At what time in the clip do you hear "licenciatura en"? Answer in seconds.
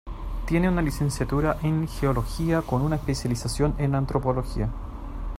0.81-1.87